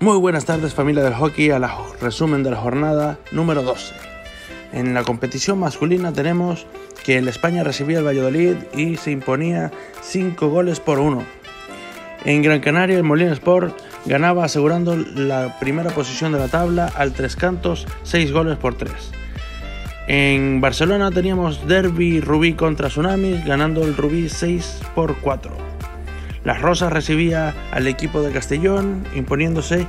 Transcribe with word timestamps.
Muy 0.00 0.16
buenas 0.16 0.44
tardes 0.44 0.74
familia 0.74 1.02
del 1.02 1.14
hockey 1.14 1.50
a 1.50 1.58
la 1.58 1.76
resumen 2.00 2.44
de 2.44 2.52
la 2.52 2.56
jornada 2.56 3.18
número 3.32 3.64
12. 3.64 3.94
En 4.72 4.94
la 4.94 5.02
competición 5.02 5.58
masculina 5.58 6.12
tenemos 6.12 6.68
que 7.04 7.18
el 7.18 7.26
España 7.26 7.64
recibía 7.64 7.98
el 7.98 8.06
Valladolid 8.06 8.54
y 8.76 8.96
se 8.96 9.10
imponía 9.10 9.72
5 10.02 10.50
goles 10.50 10.78
por 10.78 11.00
1. 11.00 11.24
En 12.24 12.42
Gran 12.42 12.60
Canaria 12.60 12.96
el 12.96 13.02
Molina 13.02 13.32
Sport 13.32 13.76
ganaba 14.06 14.44
asegurando 14.44 14.96
la 14.96 15.58
primera 15.58 15.90
posición 15.90 16.30
de 16.30 16.38
la 16.38 16.48
tabla 16.48 16.92
al 16.94 17.12
tres 17.12 17.34
cantos 17.34 17.84
6 18.04 18.30
goles 18.30 18.56
por 18.56 18.76
3. 18.76 18.92
En 20.06 20.60
Barcelona 20.60 21.10
teníamos 21.10 21.66
Derby 21.66 22.20
Rubí 22.20 22.52
contra 22.52 22.86
Tsunamis 22.86 23.44
ganando 23.44 23.82
el 23.82 23.96
Rubí 23.96 24.28
6 24.28 24.80
por 24.94 25.16
4. 25.16 25.67
Las 26.44 26.60
Rosas 26.62 26.92
recibía 26.92 27.54
al 27.72 27.86
equipo 27.86 28.22
de 28.22 28.32
Castellón, 28.32 29.04
imponiéndose 29.14 29.86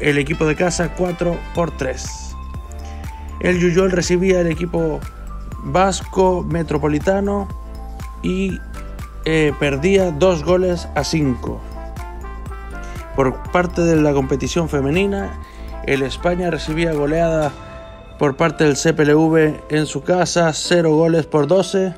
el 0.00 0.18
equipo 0.18 0.46
de 0.46 0.56
casa 0.56 0.94
4 0.96 1.36
por 1.54 1.76
3. 1.76 2.34
El 3.40 3.60
Yuyol 3.60 3.90
recibía 3.90 4.40
el 4.40 4.48
equipo 4.48 5.00
vasco 5.64 6.44
metropolitano 6.48 7.48
y 8.22 8.58
eh, 9.24 9.52
perdía 9.58 10.10
2 10.10 10.44
goles 10.44 10.88
a 10.94 11.04
5. 11.04 11.60
Por 13.14 13.42
parte 13.50 13.82
de 13.82 13.96
la 13.96 14.12
competición 14.12 14.68
femenina, 14.68 15.38
el 15.86 16.02
España 16.02 16.50
recibía 16.50 16.92
goleada 16.92 17.52
por 18.18 18.36
parte 18.36 18.64
del 18.64 18.76
CPLV 18.76 19.70
en 19.70 19.86
su 19.86 20.02
casa, 20.02 20.52
0 20.52 20.90
goles 20.96 21.26
por 21.26 21.46
12. 21.46 21.94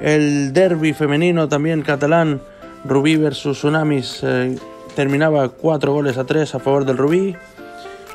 El 0.00 0.52
derby 0.52 0.92
femenino 0.92 1.48
también 1.48 1.82
catalán 1.82 2.40
Rubí 2.84 3.16
versus 3.16 3.58
Tsunamis 3.58 4.20
eh, 4.22 4.56
terminaba 4.94 5.48
4 5.48 5.92
goles 5.92 6.18
a 6.18 6.24
3 6.24 6.54
a 6.54 6.58
favor 6.58 6.84
del 6.84 6.98
Rubí. 6.98 7.36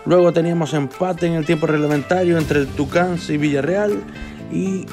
Luego 0.05 0.31
teníamos 0.31 0.73
empate 0.73 1.27
en 1.27 1.33
el 1.33 1.45
tiempo 1.45 1.67
reglamentario 1.67 2.38
entre 2.38 2.59
el 2.59 2.67
Tucans 2.67 3.29
y 3.29 3.38
Villarreal 3.38 4.02
y 4.52 4.85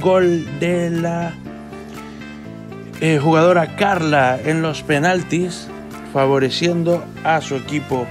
gol 0.00 0.46
de 0.60 0.90
la 0.90 1.34
eh, 3.00 3.18
jugadora 3.22 3.76
Carla 3.76 4.38
en 4.44 4.62
los 4.62 4.82
penaltis 4.82 5.68
favoreciendo 6.12 7.04
a 7.24 7.40
su 7.40 7.56
equipo. 7.56 8.06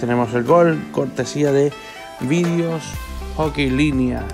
Tenemos 0.00 0.34
el 0.34 0.44
gol 0.44 0.78
cortesía 0.92 1.52
de 1.52 1.72
Vídeos 2.20 2.82
Hockey 3.36 3.70
Línea. 3.70 4.24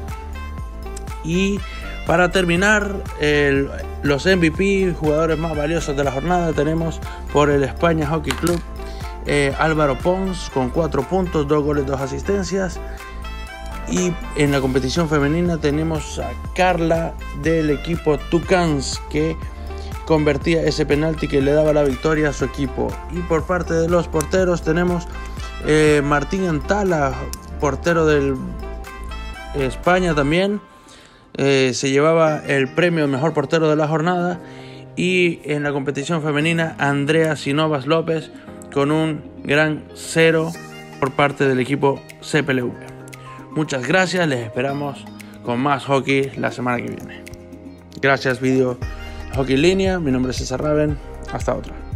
Y 1.25 1.61
para 2.07 2.31
terminar, 2.31 2.97
los 4.03 4.27
MVP, 4.27 4.95
jugadores 4.99 5.39
más 5.39 5.57
valiosos 5.57 5.97
de 5.97 6.05
la 6.05 6.11
jornada, 6.11 6.53
tenemos 6.53 7.01
por 7.33 7.51
el 7.51 7.63
España 7.65 8.07
Hockey 8.07 8.33
Club 8.33 8.61
eh, 9.25 9.55
Álvaro 9.59 9.97
Pons 9.99 10.51
con 10.53 10.71
4 10.71 11.03
puntos, 11.05 11.47
2 11.47 11.65
goles, 11.65 11.87
2 11.87 12.01
asistencias. 12.01 12.81
Y 13.89 14.13
en 14.37 14.53
la 14.53 14.61
competición 14.61 15.09
femenina 15.09 15.59
tenemos 15.59 16.19
a 16.19 16.31
Carla 16.55 17.15
del 17.43 17.71
equipo 17.71 18.19
Tucans 18.19 19.01
que 19.11 19.37
convertía 20.07 20.63
ese 20.63 20.87
penalti 20.87 21.29
que 21.29 21.43
le 21.43 21.53
daba 21.53 21.73
la 21.73 21.83
victoria 21.83 22.31
a 22.31 22.33
su 22.33 22.45
equipo. 22.45 22.93
Y 23.13 23.21
por 23.21 23.45
parte 23.45 23.75
de 23.75 23.89
los 23.89 24.09
porteros 24.09 24.63
tenemos 24.63 25.07
eh, 25.67 26.01
Martín 26.05 26.47
Antala, 26.47 27.13
portero 27.61 28.07
del 28.07 28.37
España 29.55 30.15
también 30.15 30.61
eh, 31.37 31.73
se 31.75 31.91
llevaba 31.91 32.43
el 32.47 32.69
premio 32.69 33.07
mejor 33.09 33.33
portero 33.33 33.69
de 33.69 33.77
la 33.77 33.89
jornada 33.89 34.41
y 34.97 35.41
en 35.45 35.63
la 35.63 35.73
competición 35.73 36.23
femenina 36.23 36.77
Andrea 36.79 37.37
Sinovas 37.37 37.87
López 37.87 38.31
con 38.73 38.91
un 38.91 39.23
gran 39.43 39.85
cero 39.95 40.53
por 41.01 41.13
parte 41.13 41.49
del 41.49 41.61
equipo 41.61 42.01
CPLV. 42.21 42.73
Muchas 43.53 43.87
gracias, 43.87 44.27
les 44.29 44.41
esperamos 44.41 45.05
con 45.43 45.61
más 45.61 45.85
hockey 45.85 46.33
la 46.37 46.53
semana 46.53 46.79
que 46.79 46.91
viene. 46.91 47.23
Gracias, 48.01 48.41
vídeo 48.41 48.79
Hockey 49.35 49.57
Línea, 49.57 49.99
mi 49.99 50.11
nombre 50.11 50.33
es 50.33 50.39
César 50.39 50.63
Raven, 50.63 50.99
hasta 51.33 51.55
otra. 51.55 51.92